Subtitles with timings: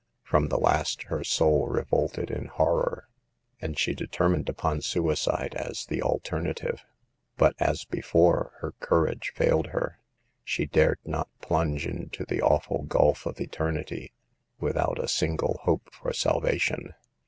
[0.25, 3.07] Prom the last her soul revolted in horror,
[3.61, 6.83] and she determined upon suicide as the alternative.
[7.37, 9.99] But, as before, her courage failed her.
[10.43, 14.11] She dared not plunge into the awful gulf of eternity,
[14.59, 16.95] without a single hope for salvation.